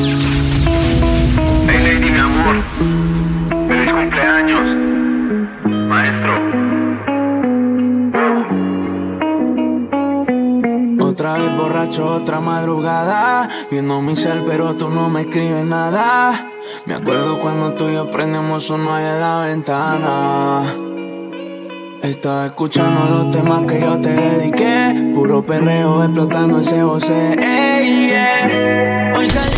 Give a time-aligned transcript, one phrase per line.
[0.00, 2.54] Hey Lady, mi amor.
[3.66, 4.66] Feliz cumpleaños.
[5.88, 6.34] Maestro.
[11.04, 13.48] Otra vez borracho, otra madrugada.
[13.72, 16.46] Viendo mi cel, pero tú no me escribes nada.
[16.86, 20.62] Me acuerdo cuando tú y yo prendemos uno ahí en la ventana.
[22.02, 25.12] Estaba escuchando los temas que yo te dediqué.
[25.12, 27.36] Puro perreo explotando ese José.
[27.80, 29.12] Yeah.
[29.16, 29.57] Hoy salí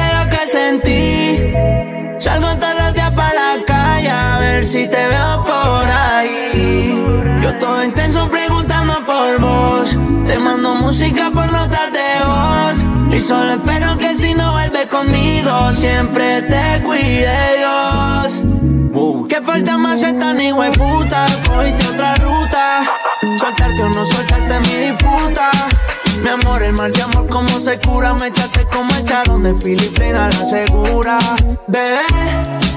[10.91, 13.15] música por notas de voz.
[13.15, 18.39] Y solo espero que si no vuelves conmigo, siempre te cuide Dios.
[19.29, 21.25] Que falta más esta ni puta.
[21.47, 22.83] Cogiste otra ruta.
[23.39, 25.49] Soltarte o no soltarte mi disputa.
[26.19, 28.13] Mi amor, el mal de amor, como se cura.
[28.13, 31.17] Me echaste como echaron de Filipina la segura.
[31.67, 32.01] Bebé,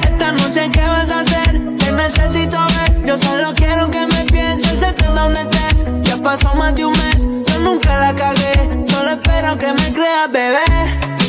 [0.02, 1.52] esta noche, ¿qué vas a hacer?
[1.78, 3.04] Te necesito ver.
[3.04, 5.84] Yo solo quiero que me pienses, estés donde estés.
[6.04, 8.84] Ya pasó más de un mes, yo nunca la cagué.
[8.88, 10.64] Solo espero que me creas, bebé.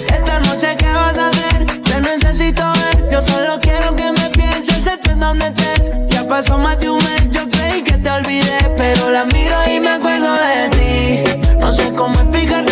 [0.07, 1.65] Esta noche, ¿qué vas a hacer?
[1.65, 3.09] Te necesito ver.
[3.11, 5.91] Yo solo quiero que me pienses, estés donde estés.
[6.09, 8.73] Ya pasó más de un mes, yo creí que te olvidé.
[8.77, 11.44] Pero la miro y me acuerdo de ti.
[11.65, 12.64] No sé cómo explicarte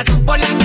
[0.00, 0.59] la razón por la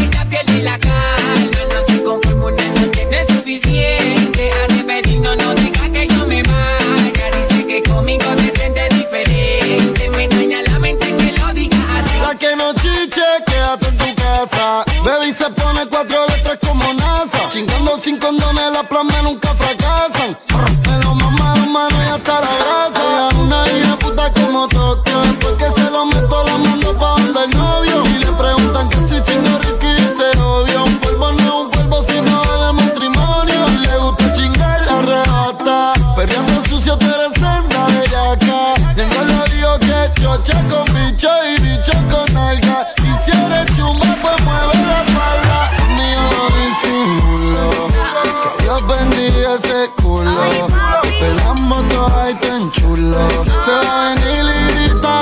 [52.47, 53.27] tan chulo.
[53.63, 55.19] Se va a venir lirita.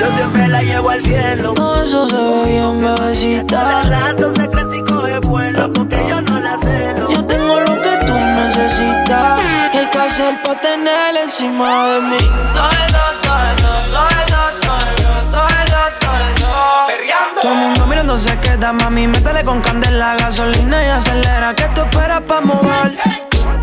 [0.00, 1.54] Yo siempre la llevo al cielo.
[1.54, 3.46] Todo eso se ve bien, bebecita.
[3.46, 7.10] Cada rato se crece y coge vuelo porque yo no la celo.
[7.10, 9.40] Yo tengo lo que tú necesitas.
[9.72, 12.18] ¿Qué hay que hacer para tener encima de mí?
[12.54, 15.00] Todo eso, todo eso, todo eso, todo eso,
[15.32, 17.40] todo eso, todo eso.
[17.42, 19.06] Todo el mundo mirando se queda, mami.
[19.06, 21.54] Métele con candela, gasolina y acelera.
[21.54, 22.98] ¿Qué tú esperas para mover?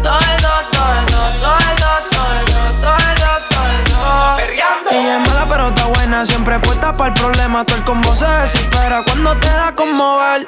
[0.04, 2.11] Todo eso, todo eso, todo eso,
[5.02, 6.26] Ella es mala, pero está buena.
[6.26, 7.66] Siempre puesta para el problema.
[7.66, 10.48] Todo el combo se desespera cuando te da con mover.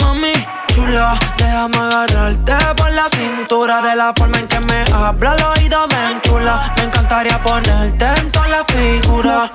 [0.00, 0.32] Mami,
[0.68, 5.86] chula, déjame agarrarte por la cintura De la forma en que me habla al oído
[5.88, 9.50] me enchula Me encantaría ponerte en toda la figura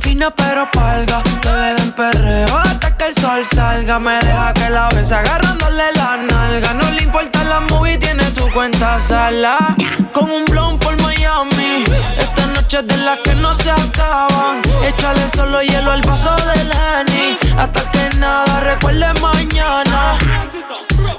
[0.00, 4.68] Fina pero palga, que le den perreo hasta que el sol salga Me deja que
[4.70, 9.76] la bese agarrándole la nalga No le importa la movie, tiene su cuenta sala
[10.12, 11.84] Con un blon por Miami
[12.72, 14.62] noches de las que no se acaban.
[14.86, 17.36] Échale solo hielo al vaso del Henny.
[17.58, 20.16] Hasta que nada recuerde mañana.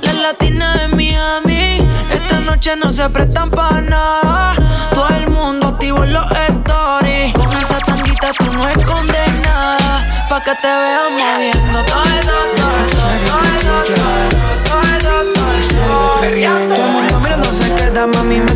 [0.01, 1.87] Las latinas de Miami.
[2.11, 4.55] Esta noche no se prestan para nada.
[4.93, 7.33] Todo el mundo activo en los stories.
[7.33, 10.25] Con esa tanguita tú no escondes nada.
[10.29, 14.27] Pa' que te vean moviendo todo eso, todo todo todo todo todo todo todo todo
[14.27, 14.97] todo todo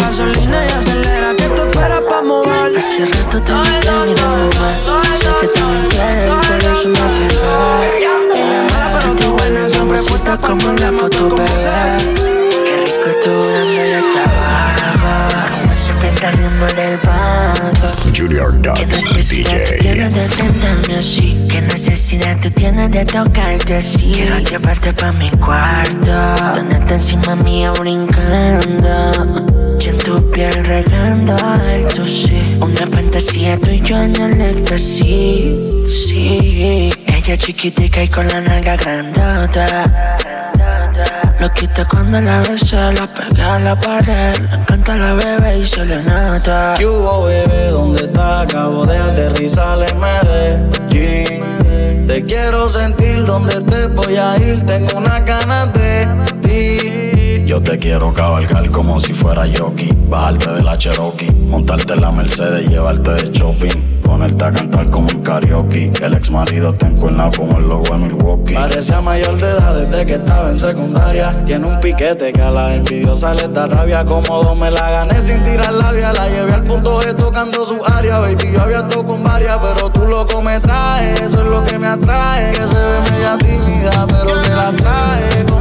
[0.00, 1.39] todo todo todo
[1.80, 2.76] esperas pa' mover.
[2.76, 4.76] Hace rato te mirando mal.
[5.18, 7.26] Sé que te quieres y por eso es mala,
[9.00, 9.68] pero tú buena.
[9.68, 11.46] Siempre puesta como la foto, bebé.
[12.66, 14.90] Qué rico tú dándole tabaco.
[15.60, 17.86] Como prende el ritmo del banco.
[18.16, 19.78] Junior Duck ¿Qué necesidad tú DJ.
[19.78, 21.46] tienes de tentarme así?
[21.50, 24.12] ¿Qué necesidad tú tienes de tocarte así?
[24.14, 28.49] Quiero llevarte pa' mi cuarto Tenerte encima mía brincando
[32.04, 35.54] sí Una fantasía tú y yo en el éxtasis
[35.86, 40.18] Sí Ella chiquitica y con la nalga grandota
[41.40, 44.38] lo quita cuando la besa, la pega a la pared.
[44.38, 46.74] Le encanta la bebé y se le nota.
[46.76, 47.70] ¿Qué hubo, bebé?
[47.70, 48.42] ¿Dónde está?
[48.42, 52.06] Acabo de aterrizar en Medellín.
[52.06, 54.66] Te quiero sentir donde te voy a ir.
[54.66, 56.06] Tengo una ganas de
[56.42, 56.99] ti.
[57.50, 59.90] Yo te quiero cabalgar como si fuera jockey.
[60.08, 64.00] Bajarte de la Cherokee, montarte en la Mercedes, llevarte de shopping.
[64.04, 65.90] Ponerte a cantar como un karaoke.
[66.00, 68.54] El ex marido te encuentra como el logo de Milwaukee.
[68.54, 71.44] Parecía mayor de edad desde que estaba en secundaria.
[71.44, 74.04] Tiene un piquete que a la envidiosa le da rabia.
[74.04, 76.12] Cómodo me la gané sin tirar labia.
[76.12, 78.20] La llevé al punto de tocando su área.
[78.20, 81.20] Baby, yo había tocado con varias, pero tú loco me traes.
[81.20, 82.52] Eso es lo que me atrae.
[82.52, 85.59] Que se ve media tímida, pero se la trae.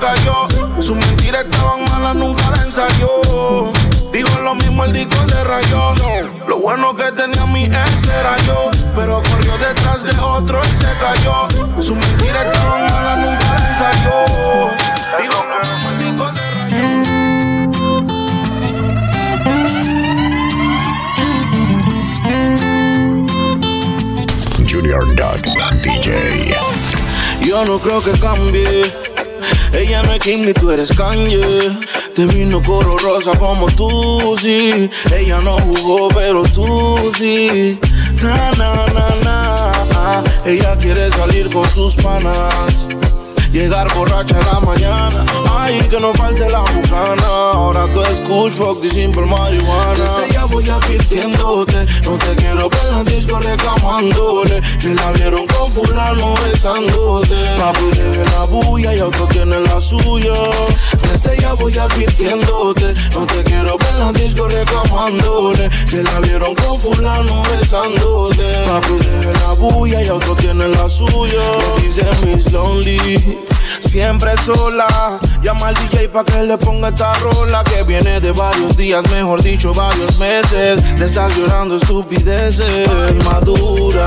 [0.00, 0.48] Cayó.
[0.80, 3.70] Sus mentiras estaban malas, nunca la ensayó.
[4.12, 5.92] Digo lo mismo, el disco se rayó.
[6.48, 8.70] Lo bueno que tenía mi ex era yo.
[8.96, 11.48] Pero corrió detrás de otro y se cayó.
[11.80, 14.24] Sus mentiras estaban malas, nunca la ensayó.
[15.20, 16.80] Digo lo mismo, el disco se rayó.
[24.68, 25.42] Junior Duck
[25.82, 26.54] DJ.
[27.42, 29.09] Yo no creo que cambie.
[29.72, 31.70] Ella no es Kim ni tú eres Kanye.
[32.14, 34.90] Te vino coro rosa como tú, sí.
[35.14, 37.78] Ella no jugó, pero tú sí.
[38.22, 40.24] Na, na, na, na.
[40.44, 42.86] Ella quiere salir con sus panas.
[43.52, 45.26] Llegar borracha en la mañana.
[45.58, 47.26] Ay, que no falte la bucana.
[47.52, 49.94] Ahora tú escuchas fuck the simple marihuana.
[49.94, 51.86] Desde ya voy advirtiéndote.
[52.04, 54.62] No te quiero ver en la disco reclamándole.
[54.80, 57.34] Que la vieron con fulano besándote.
[57.58, 60.32] Papi debe la bulla y otro tiene la suya.
[61.10, 62.94] Desde ya voy advirtiéndote.
[63.14, 65.68] No te quiero ver en la disco reclamándole.
[65.90, 68.44] Que la vieron con fulano besándote.
[68.68, 71.42] Papi debe la bulla y otro tiene la suya.
[71.76, 73.39] Me dice Miss Lonely.
[73.80, 78.76] Siempre sola, llama al DJ pa' que le ponga esta rola Que viene de varios
[78.76, 82.88] días, mejor dicho varios meses De estar llorando estupideces
[83.24, 84.06] Madura,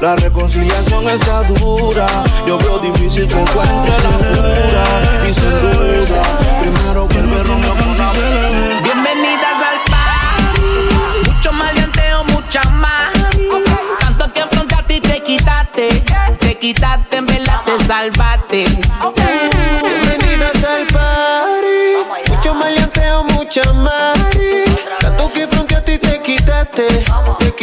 [0.00, 2.06] la reconciliación está dura
[2.46, 6.22] Yo veo difícil que encuentre la cura Y sin duda,
[6.60, 8.04] primero que me rompa con la
[8.82, 11.30] Bienvenidas al party.
[11.30, 13.12] Mucho maleanteo, mucha más.
[14.00, 16.04] Tanto que afrontaste y te quitaste.
[16.38, 18.33] Te quitaste, en verdad te salvaste.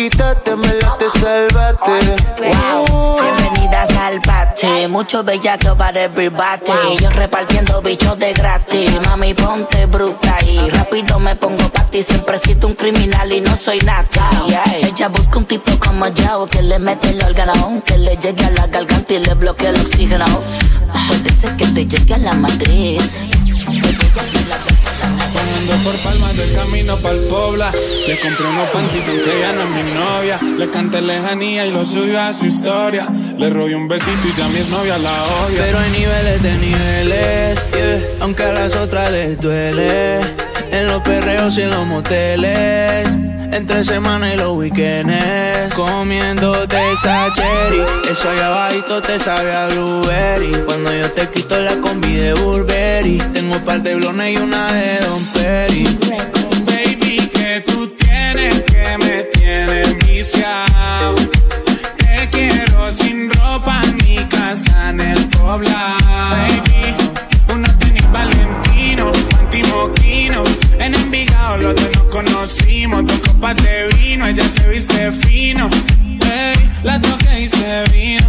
[0.02, 2.16] Te quitaste, me la te salvaste.
[2.40, 3.22] Wow.
[3.22, 6.98] Bienvenidas al party, mucho bellaco para everybody.
[7.00, 9.00] Yo repartiendo bichos de gratis.
[9.06, 12.02] Mami, ponte bruta y rápido me pongo pa' ti.
[12.02, 14.08] Siempre siento un criminal y no soy nada.
[14.48, 14.64] Yeah.
[14.78, 18.50] Ella busca un tipo como yo que le mete el órgano, que le llegue a
[18.50, 20.26] la garganta y le bloquee el oxígeno.
[21.10, 23.28] Puede ser que te llegue a la matriz.
[25.34, 27.72] Caminando por palmas del camino pa'l pobla
[28.08, 30.40] Le compré unos panties aunque ella no es mi novia.
[30.58, 33.08] Le canté lejanía y lo subió a su historia.
[33.38, 35.64] Le robé un besito y ya mi novia la odia.
[35.64, 37.60] Pero hay niveles de niveles,
[38.20, 40.20] aunque a las otras les duele.
[40.72, 43.08] En los perreos y en los moteles,
[43.52, 47.82] entre semana y los weekends comiéndote esa cherry.
[48.10, 50.52] Eso allá abajito te sabe a blueberry.
[50.66, 54.72] Cuando yo te quito la combi de Burberry, tengo un par de blones y una
[54.74, 55.84] de Don Perry.
[56.66, 61.16] Baby, que tú tienes que me tienes viciado.
[61.98, 66.01] Te quiero sin ropa ni casa en el poblado.
[74.72, 75.70] Viste fino.
[76.32, 78.26] Ey, la toqué y se vino.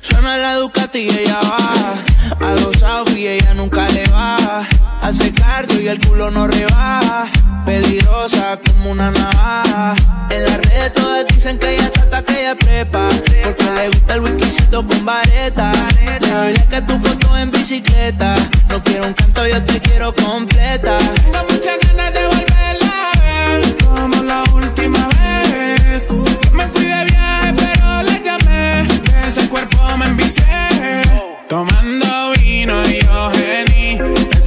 [0.00, 2.46] Suena la Ducati y ella va.
[2.46, 4.66] A los y ella nunca le baja.
[5.02, 7.28] Hace cardio y el culo no rebaja.
[7.64, 9.94] Peligrosa como una navaja.
[10.30, 13.08] En las redes todas dicen que ella salta, que ella prepa.
[13.42, 15.72] Porque le gusta el whiskycito con vareta.
[16.20, 18.34] Le que tu foto en bicicleta.
[18.68, 20.98] No quiero un canto, yo te quiero completa.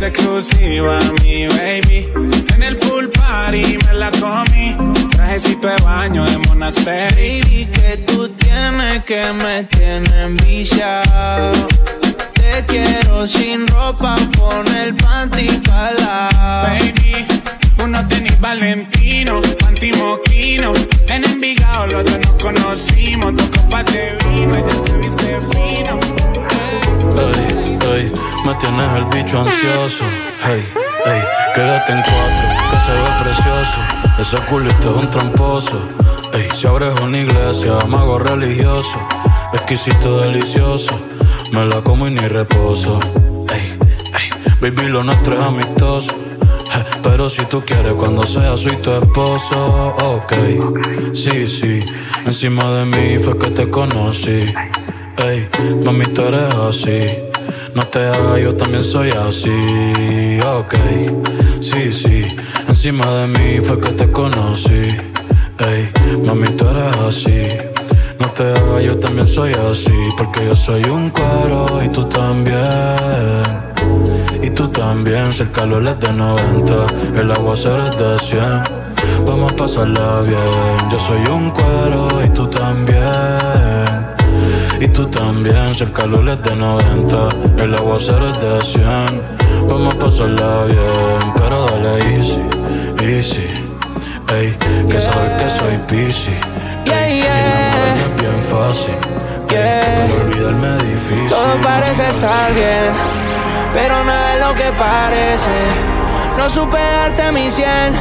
[0.08, 2.12] Exclusiva mi baby.
[2.55, 4.75] En el pool party me la comí.
[5.12, 7.15] Trajecito de baño de monasterio.
[7.15, 11.67] Baby, que tú tienes que me tienen viciado.
[12.34, 16.29] Te quiero sin ropa, con el panty para
[16.63, 17.25] Baby,
[17.83, 20.73] uno tenis Valentino, panty moquino.
[21.07, 23.35] En Envigado los dos nos conocimos.
[23.35, 26.00] Dos copas de vino, ella se viste fino.
[27.17, 28.11] Ey, ey,
[28.45, 30.05] me tienes el bicho ansioso.
[30.43, 30.63] Hey,
[31.05, 31.21] hey,
[31.55, 33.79] quédate en cuatro, que se ve precioso.
[34.19, 35.81] Ese culito es un tramposo.
[36.33, 38.97] Ey, si abres una iglesia, mago religioso.
[39.53, 40.93] Exquisito, delicioso.
[41.51, 43.00] Me la como y ni reposo.
[43.50, 43.77] Ey,
[44.13, 44.29] ey,
[44.61, 46.30] baby, lo nuestro es amistoso.
[47.03, 50.33] Pero si tú quieres cuando sea soy tu esposo, ok.
[51.13, 51.85] Sí, sí,
[52.25, 54.53] encima de mí fue que te conocí.
[55.17, 55.47] Ey,
[55.83, 57.31] mami, tú eres así.
[57.75, 60.39] No te hagas, yo también soy así.
[60.41, 60.75] Ok,
[61.61, 62.35] sí, sí.
[62.67, 64.97] Encima de mí fue que te conocí.
[65.59, 65.91] Ey,
[66.25, 67.47] mami, tú eres así.
[68.19, 69.91] No te hagas, yo también soy así.
[70.17, 73.70] Porque yo soy un cuero y tú también.
[74.41, 78.41] Y tú también, si el calor es de 90, el agua es de 100.
[79.25, 80.89] Vamos a pasarla bien.
[80.89, 84.12] Yo soy un cuero y tú también.
[84.79, 89.41] Y tú también, si el calor es de 90, el agua es de 100.
[89.70, 92.41] Vamos a pasarla bien, pero dale easy,
[93.00, 93.48] easy.
[94.27, 94.58] Ey,
[94.89, 96.31] que sabes que soy busy.
[96.86, 98.96] Yeah, Y es bien fácil.
[99.50, 100.08] Yeah.
[100.08, 101.29] Pero olvidarme es difícil.
[101.29, 102.93] Todo parece estar bien,
[103.73, 105.57] pero nada es lo que parece.
[106.37, 107.93] No supe darte mi cien,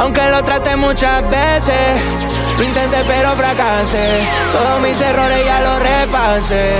[0.00, 2.26] aunque lo traté muchas veces.
[2.58, 6.74] Lo intenté pero fracasé, todos mis errores ya los repasé.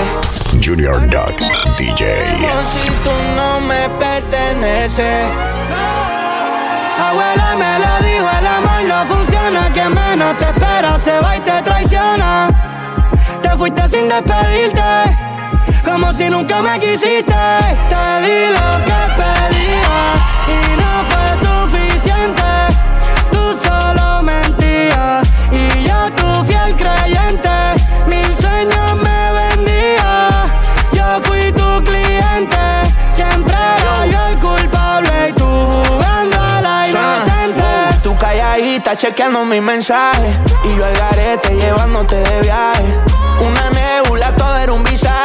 [0.64, 1.38] Junior Duck
[1.78, 2.38] DJ.
[2.40, 5.26] Como si tú no me perteneces.
[6.98, 9.70] Abuela me lo dijo, el amor no funciona.
[9.72, 12.48] Quien menos te espera se va y te traiciona.
[13.42, 14.82] Te fuiste sin despedirte,
[15.86, 17.34] como si nunca me quisiste.
[17.88, 19.98] Te di lo que pedía
[20.56, 22.42] y no fue suficiente.
[23.30, 27.50] Tú solo mentías y yo tu fiel creyente.
[28.06, 30.30] Mis sueños me vendía,
[30.92, 32.64] yo fui tu cliente.
[33.12, 37.64] Siempre era yo el culpable y tú jugando a la inocente.
[38.02, 42.84] Tú calladita chequeando mis mensajes Y yo al garete llevándote de viaje
[43.40, 45.15] Una nebula, todo era un visaje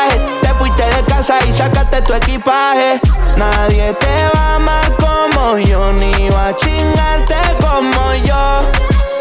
[1.21, 2.99] casa y sacaste tu equipaje
[3.37, 8.43] Nadie te va amar como yo Ni va a chingarte como yo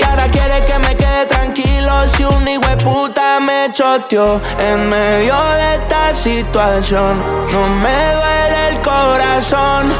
[0.00, 4.88] Y ahora quieres que me quede tranquilo Si un hijo de puta me choteó En
[4.88, 9.92] medio de esta situación No me duele el corazón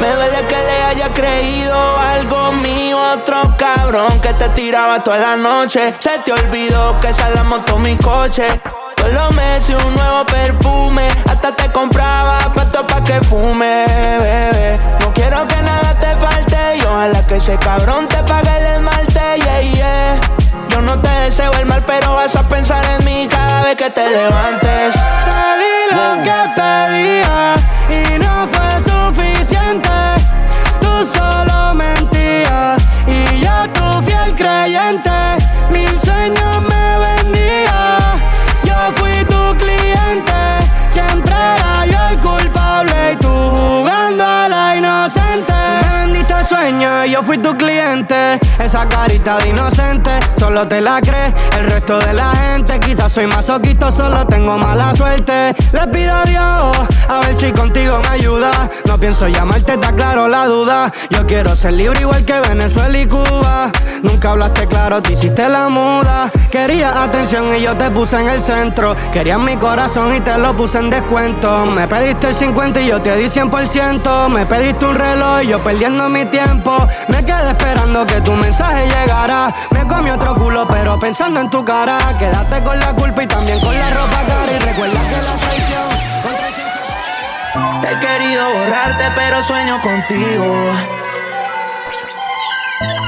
[0.00, 5.36] me duele que le haya creído algo mío, otro cabrón que te tiraba toda la
[5.36, 5.94] noche.
[5.98, 8.46] Se te olvidó que esa la moto mi coche.
[9.00, 13.86] Todos los meses un nuevo perfume, hasta te compraba pato pa' que fume,
[14.20, 14.78] bebé.
[15.00, 19.20] No quiero que nada te falte y ojalá que ese cabrón te pague el esmalte,
[19.36, 20.20] yeah, yeah.
[20.68, 23.88] Yo no te deseo el mal, pero vas a pensar en mí cada vez que
[23.88, 24.94] te levantes.
[24.94, 27.54] Te di lo que pedía
[27.88, 29.88] y no fue suficiente.
[30.80, 35.10] Tú solo mentías y yo tu fiel creyente.
[35.70, 36.62] Mis sueños
[46.80, 48.38] yo fui tu cliente.
[48.58, 51.32] Esa carita de inocente, solo te la crees.
[51.58, 55.54] El resto de la gente, quizás soy masoquito, solo tengo mala suerte.
[55.72, 58.68] Le pido a Dios, a ver si contigo me ayuda.
[58.86, 60.92] No pienso llamarte, está claro la duda.
[61.10, 63.70] Yo quiero ser libre igual que Venezuela y Cuba.
[64.02, 66.30] Nunca hablaste claro, te hiciste la muda.
[66.50, 68.94] Querías atención y yo te puse en el centro.
[69.12, 71.66] Querías mi corazón y te lo puse en descuento.
[71.66, 74.28] Me pediste el 50 y yo te di 100%.
[74.28, 76.69] Me pediste un reloj y yo perdiendo mi tiempo.
[77.08, 79.52] Me quedé esperando que tu mensaje llegara.
[79.70, 81.98] Me comí otro culo, pero pensando en tu cara.
[82.18, 84.52] Quédate con la culpa y también con la ropa cara.
[84.52, 86.10] Y recuerda que la traición.
[87.82, 90.72] He querido borrarte, pero sueño contigo.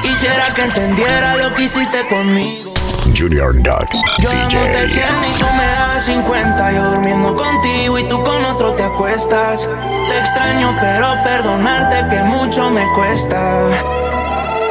[0.01, 2.72] Quisiera que entendiera lo que hiciste conmigo.
[3.11, 4.87] Junior Duck, Yo DJ.
[4.87, 9.67] 100 y tú me das 50 Yo durmiendo contigo y tú con otro te acuestas.
[10.09, 13.69] Te extraño pero perdonarte que mucho me cuesta.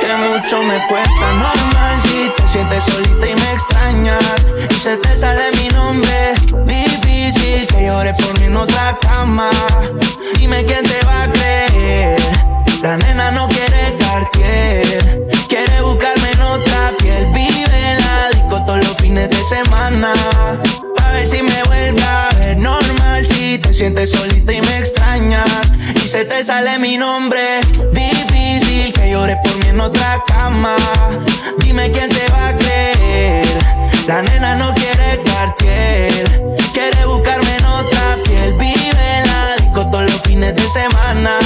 [0.01, 1.33] Que mucho me cuesta.
[1.33, 4.47] Normal si te sientes solita y me extrañas.
[4.71, 6.35] Y se te sale mi nombre.
[6.65, 9.51] Difícil que llores por mí en otra cama.
[10.37, 12.51] Dime quién te va a creer
[12.83, 17.27] La nena no quiere Cartier Quiere buscarme en otra piel.
[17.27, 20.12] Vive en la disco todos los fines de semana.
[21.01, 25.49] A ver si me vuelve a ver Normal si te sientes solita y me extrañas.
[25.95, 27.61] Y se te sale mi nombre
[27.93, 30.75] Difícil que llores por mí en otra cama.
[31.59, 33.47] Dime quién te va a creer.
[34.09, 38.55] La nena no quiere Cartier Quiere buscarme en otra piel.
[38.55, 41.39] Vive en la disco todos los fines de semana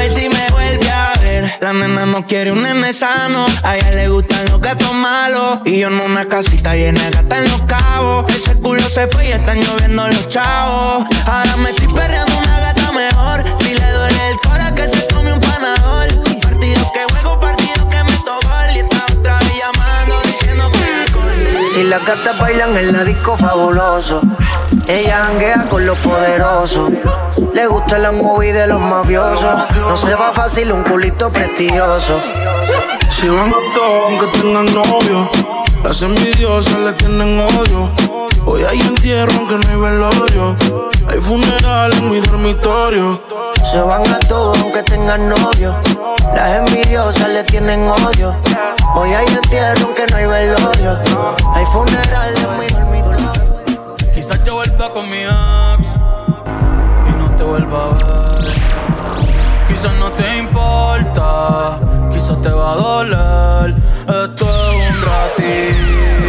[0.00, 1.58] ver si me vuelve a ver.
[1.60, 3.46] La nena no quiere un nene sano.
[3.62, 5.58] A ella le gustan los gatos malos.
[5.66, 8.34] Y yo en una casita llena de gata en los cabos.
[8.34, 11.06] Ese culo se fue y están lloviendo los chavos.
[11.26, 13.44] Ahora me estoy perreando una gata mejor.
[13.60, 16.08] Si le duele el cora que se come un panador.
[16.40, 18.70] Partido que juego, partido que me gol.
[18.74, 21.66] Y está otra vez llamando diciendo que acordé.
[21.74, 24.22] Si las gatas bailan en la disco fabuloso,
[24.88, 26.90] ella janguea con los poderosos.
[27.40, 29.70] Le gusta la movie de los mafiosos.
[29.74, 32.20] No se va fácil un culito prestigioso.
[33.10, 35.30] Si van a todo aunque tengan novio,
[35.82, 37.90] las envidiosas le tienen odio.
[38.44, 40.56] Hoy hay entierro aunque no hay velorio.
[41.08, 43.22] Hay funeral en mi dormitorio.
[43.70, 45.74] Se van a todo aunque tengan novio.
[46.34, 48.34] Las envidiosas le tienen odio.
[48.94, 50.98] Hoy hay entierro aunque no hay velorio.
[51.54, 52.89] Hay funeral en mi dormitorio.
[57.70, 59.68] No te vuelva a ver.
[59.68, 61.78] Quizás no te importa,
[62.12, 63.74] quizás te va a doler.
[64.02, 66.19] Esto es un ratito.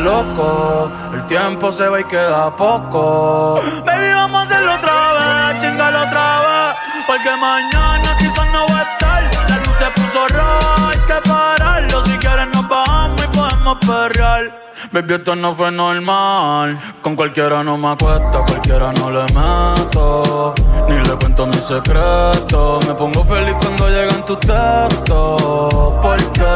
[0.00, 0.90] Loco.
[1.12, 3.60] El tiempo se va y queda poco.
[3.84, 6.76] Baby, vamos a hacerlo otra vez, chingalo otra vez.
[7.06, 9.22] Porque mañana quizás no va a estar.
[9.48, 12.04] La luz se puso roja, hay que pararlo.
[12.06, 14.60] Si quieres nos bajamos y podemos perrear.
[14.92, 16.78] Baby, esto no fue normal.
[17.02, 20.54] Con cualquiera no me acuesto, cualquiera no le meto.
[20.88, 22.86] Ni le cuento mis secretos.
[22.88, 25.94] Me pongo feliz cuando llegan tus textos.
[26.02, 26.50] Porque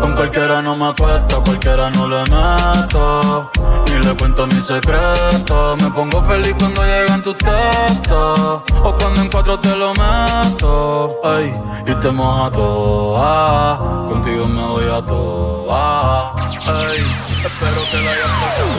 [0.00, 3.50] con cualquiera no me acuesto, cualquiera no le meto.
[3.86, 5.82] Ni le cuento mis secretos.
[5.82, 8.62] Me pongo feliz cuando llegan tus textos.
[8.84, 11.16] O cuando en cuatro te lo meto.
[11.24, 11.54] Ay,
[11.86, 13.78] y te moja toda.
[14.08, 16.34] Contigo me voy a toa.
[16.36, 17.00] Ay,
[17.46, 18.74] espero que la hayas pasado.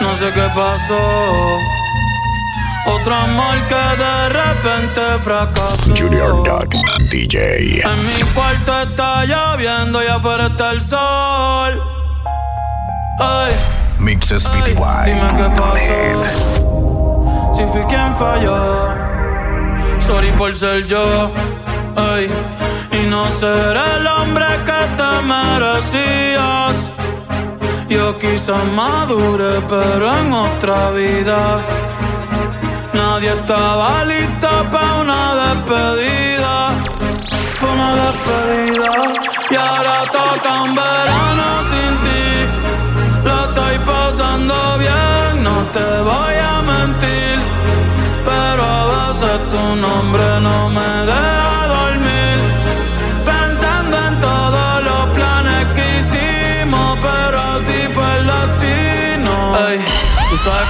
[0.00, 1.76] No sé qué pasó.
[2.86, 5.94] Otro amor que de repente fracasó.
[5.96, 6.72] Junior Duck,
[7.10, 7.82] DJ.
[7.82, 11.82] En mi cuarto está lloviendo y afuera está el sol.
[13.18, 13.52] Ay,
[13.98, 14.74] Mixes ay,
[15.12, 17.52] dime qué pasó.
[17.54, 18.88] Si fui quien falló.
[19.98, 21.30] Sorry por ser yo.
[21.96, 22.30] Ay,
[22.92, 26.92] y no ser el hombre que te merecías.
[27.88, 31.60] Yo quizás madure, pero en otra vida.
[33.16, 36.54] Nadie estaba listo para una despedida.
[37.58, 38.90] Para una despedida.
[39.52, 43.24] Y ahora toca un verano sin ti.
[43.24, 47.38] Lo estoy pasando bien, no te voy a mentir.
[48.22, 51.35] Pero a veces tu nombre no me deja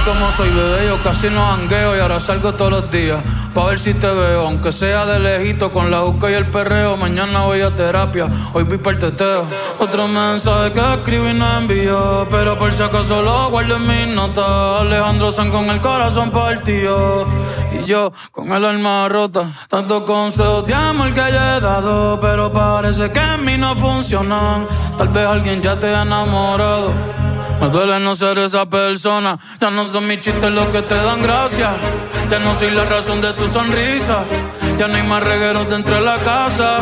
[0.07, 0.87] cómo soy, bebé.
[0.87, 3.19] Yo casi no jangueo y ahora salgo todos los días.
[3.53, 4.45] pa' ver si te veo.
[4.47, 6.95] Aunque sea de lejito, con la juca y el perreo.
[6.95, 9.45] Mañana voy a terapia, hoy vi para el teteo.
[9.79, 12.27] Otro mensaje que escribí y no envió.
[12.31, 14.81] Pero por si acaso lo guardo en mis notas.
[14.81, 17.27] Alejandro San con el corazón partido.
[17.73, 19.51] Y yo con el alma rota.
[19.67, 22.19] Tantos consejos de amor que yo he dado.
[22.21, 24.67] Pero parece que en mí no funcionan.
[24.97, 27.26] Tal vez alguien ya te ha enamorado.
[27.59, 29.37] Me duele no ser esa persona.
[29.59, 31.71] Ya no son mis chistes los que te dan gracia.
[32.29, 34.23] Ya no soy la razón de tu sonrisa.
[34.77, 36.79] Ya no hay más regueros dentro de la casa.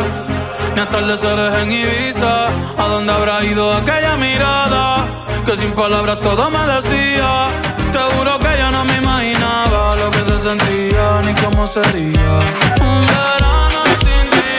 [0.74, 2.48] Ni atardeceres en Ibiza.
[2.78, 5.06] ¿A dónde habrá ido aquella mirada?
[5.46, 7.48] Que sin palabras todo me decía.
[7.90, 12.40] Te juro que yo no me imaginaba lo que se sentía ni cómo sería.
[12.80, 14.58] Un verano sin ti.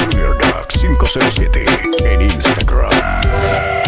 [0.00, 1.64] Junior Duck 507
[2.04, 2.93] en Instagram.
[3.44, 3.83] Estaba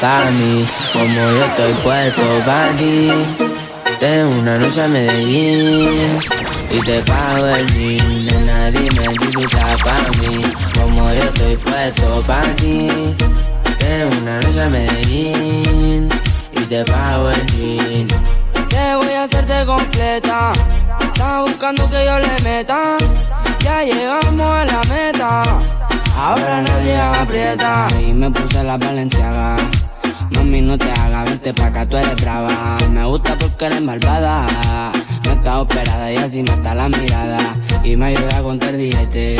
[0.00, 3.10] para mí, como yo estoy puesto para ti.
[3.98, 6.18] Tengo una noche a Medellín
[6.70, 8.26] y te pago el jean.
[8.26, 10.42] Nena, dime si tú estás para mí,
[10.74, 12.88] como yo estoy puesto para ti.
[13.78, 16.08] Tengo una noche a Medellín
[16.52, 18.08] y te pago el jean.
[18.68, 20.52] Te voy a hacerte completa.
[21.00, 22.96] Estás buscando que yo le meta.
[23.60, 25.42] Ya llegamos a la meta.
[26.16, 27.88] Ahora nadie aprieta.
[28.00, 29.56] Y me puse la valenciaga.
[30.30, 32.76] Mami, no te hagas, vente pa' acá, tú eres brava.
[32.90, 34.46] Me gusta porque eres malvada.
[35.24, 37.38] No está operada y así mata la mirada.
[37.82, 39.36] Y me ayuda a contar billete.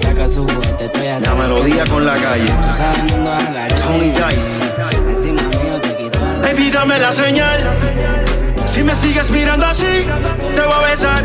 [0.00, 1.24] Saca su juguete, estoy así.
[1.24, 2.46] La melodía con la calle.
[2.46, 4.72] Tú sabes, no ando Tony Dice.
[5.08, 7.78] Encima mío te quito el Baby, dame la señal.
[8.64, 10.06] Si me sigues mirando así,
[10.54, 11.24] te voy a besar,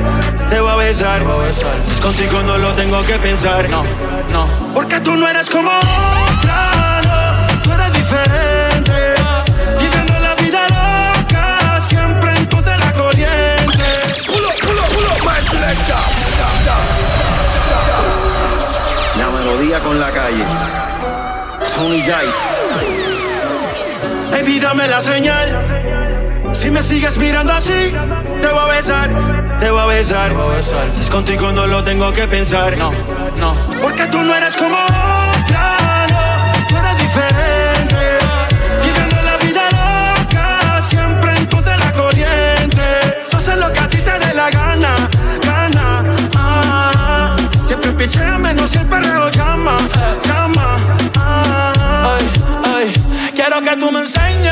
[0.49, 1.21] te voy a besar.
[1.84, 3.69] Si es contigo no lo tengo que pensar.
[3.69, 3.84] No,
[4.30, 4.73] no.
[4.73, 7.62] Porque tú no eres como otra, no.
[7.62, 8.61] Tú eres diferente.
[25.01, 26.51] Señal.
[26.53, 27.93] Si me sigues mirando así,
[28.41, 29.09] te voy a besar,
[29.59, 30.31] te voy a besar.
[30.93, 32.77] Si es contigo no lo tengo que pensar.
[32.77, 32.91] No,
[33.35, 33.55] no.
[33.81, 36.67] Porque tú no eres como otra, no.
[36.67, 38.03] Tú eres diferente.
[38.83, 42.83] Viviendo la vida loca, siempre en contra de la corriente.
[43.35, 44.95] Hacer lo que a ti te dé la gana,
[45.43, 46.05] gana.
[46.37, 47.35] Ah,
[47.65, 49.77] siempre picheame, no siempre reo llama,
[50.27, 50.95] llama.
[51.17, 52.17] Ah.
[52.17, 52.31] Ay,
[52.75, 52.93] ay,
[53.35, 54.50] quiero que tú me enseñes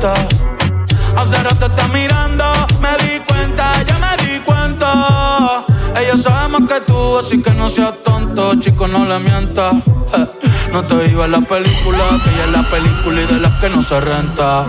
[0.00, 0.14] violenta.
[1.16, 2.44] Hace rato está mirando,
[2.80, 5.64] me di cuenta, ya me di cuenta.
[5.96, 9.74] Ella sabe más que tú, así que no seas tonto, chico, no le mientas.
[10.72, 13.68] No te digo en la película, que ella es la película y de las que
[13.68, 14.66] no se renta.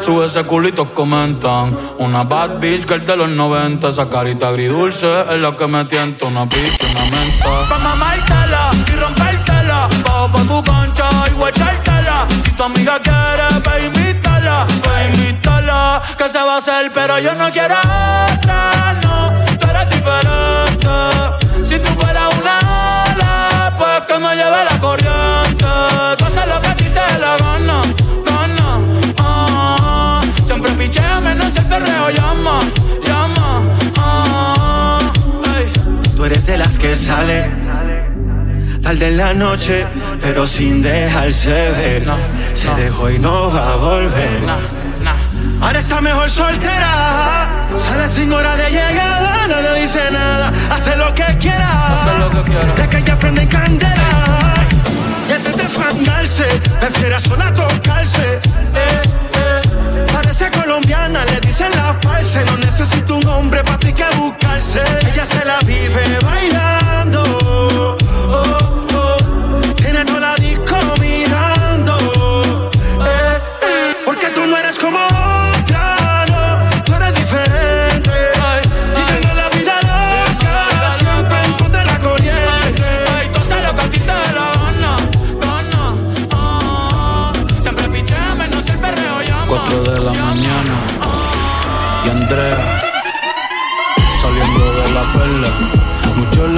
[0.00, 1.76] Sube ese culito, comentan.
[1.98, 3.88] Una bad bitch girl de los 90.
[3.88, 6.26] Esa carita agridulce es la que me tienta.
[6.26, 7.68] Una bitch, una menta.
[7.68, 9.88] Pa' mamártela y rompértela.
[10.04, 12.26] Bajo pa' tu concha y guachártela.
[12.44, 14.27] Si tu amiga quiere, ve
[14.64, 15.04] otra.
[15.06, 18.94] Invítala, que se va a hacer, pero yo no quiero otra.
[19.02, 20.88] No, tú eres diferente.
[21.64, 22.58] Si tú fueras una
[23.04, 25.66] ala, pues que me lleve la corriente.
[26.18, 27.82] Tú haces lo que a ti te la gana,
[28.24, 28.80] gana.
[29.18, 32.60] Ah, siempre pichea, menos el perreo llama,
[33.04, 33.62] llama.
[33.98, 35.00] Ah,
[35.54, 35.72] hey.
[36.16, 37.67] Tú eres de las que sale
[38.88, 39.86] al de la noche,
[40.22, 42.06] pero sin dejarse ver.
[42.54, 44.42] Se dejó y no va a volver.
[45.60, 47.66] Ahora está mejor soltera.
[47.76, 50.50] Sale sin hora de llegada, no le dice nada.
[50.70, 51.70] Hace lo que quiera.
[52.76, 54.54] De que ella prende candela.
[55.28, 56.46] Y antes de fandarse,
[56.80, 58.40] prefiere sola tocarse.
[58.74, 59.02] Eh,
[59.34, 60.06] eh.
[60.10, 62.42] Parece colombiana, le dicen la parce.
[62.46, 64.80] No necesito un hombre para ti que buscarse.
[65.12, 67.22] Ella se la vive bailando.
[68.30, 68.77] Oh.
[69.98, 70.97] Muchos la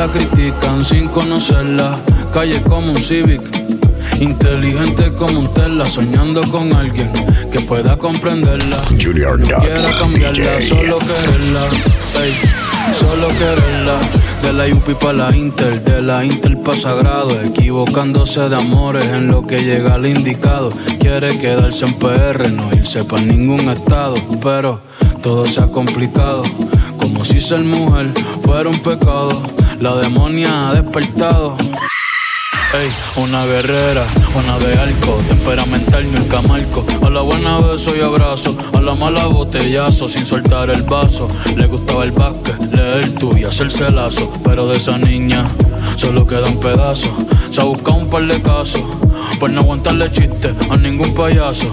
[0.09, 1.99] critican sin conocerla.
[2.33, 3.43] Calle como un Civic.
[4.21, 7.11] Inteligente como un Tesla, soñando con alguien
[7.51, 8.79] que pueda comprenderla.
[9.01, 11.67] Junior no quiera cambiarla, solo quererla.
[12.95, 13.99] solo quererla.
[14.43, 17.41] De la UP para la Inter, de la Inter para Sagrado.
[17.43, 20.73] Equivocándose de amores en lo que llega al indicado.
[20.99, 24.17] Quiere quedarse en PR, no irse para ningún estado.
[24.43, 24.81] Pero
[25.23, 26.43] todo se ha complicado
[27.25, 29.43] si ser mujer fuera un pecado.
[29.81, 31.57] La demonia ha despertado.
[32.73, 34.05] Ey, una guerrera,
[34.35, 36.85] una de arco, temperamental ni el camarco.
[37.05, 41.29] A la buena beso y abrazo, a la mala botellazo, sin soltar el vaso.
[41.57, 44.33] Le gustaba el básquet, leer tú y hacerse lazo.
[44.45, 45.51] Pero de esa niña
[45.97, 47.13] solo queda un pedazo.
[47.51, 48.83] Se ha buscado un par de casos,
[49.41, 51.73] por no aguantarle chiste a ningún payaso.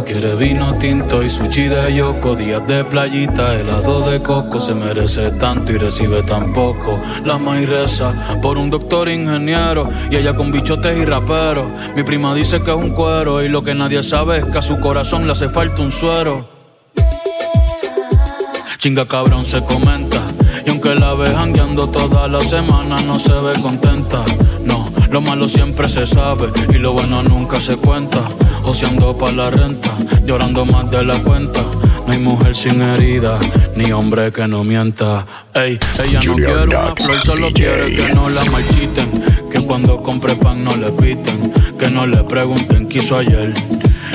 [0.00, 5.30] Quiere vino tinto y sushi de yoko, días de playita, helado de coco, se merece
[5.32, 6.98] tanto y recibe tan poco.
[7.24, 11.66] La mairesa por un doctor ingeniero y ella con bichotes y raperos.
[11.94, 14.62] Mi prima dice que es un cuero y lo que nadie sabe es que a
[14.62, 16.48] su corazón le hace falta un suero.
[18.78, 20.22] Chinga cabrón se comenta
[20.66, 24.24] y aunque la ve jangueando toda la semana no se ve contenta.
[24.64, 28.26] No, lo malo siempre se sabe y lo bueno nunca se cuenta
[28.62, 29.90] joseando pa' la renta,
[30.24, 31.62] llorando más de la cuenta.
[32.06, 33.38] No hay mujer sin herida,
[33.76, 35.26] ni hombre que no mienta.
[35.54, 39.22] Ey, ella no quiere una flor, solo quiere que no la marchiten.
[39.50, 43.52] Que cuando compre pan no le piten, que no le pregunten qué hizo ayer.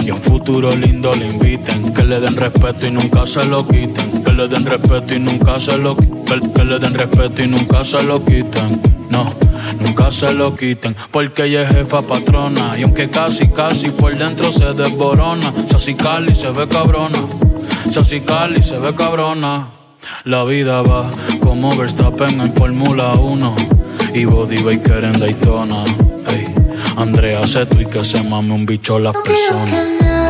[0.03, 4.23] Y un futuro lindo le inviten, que le den respeto y nunca se lo quiten.
[4.23, 6.53] Que le den respeto y nunca se lo quiten.
[6.53, 8.81] Que le den respeto y nunca se lo quiten.
[9.09, 9.33] No
[9.79, 12.77] nunca se lo quiten, porque ella es jefa patrona.
[12.77, 17.19] Y aunque casi, casi por dentro se desborona, Sassy Cali se ve cabrona,
[17.91, 19.69] Sassy Cali se ve cabrona.
[20.23, 23.55] La vida va como Verstappen en Fórmula 1
[24.13, 25.83] y Body Baker en Daytona.
[26.97, 30.26] Andrea tú y que se mame un bicho las personas.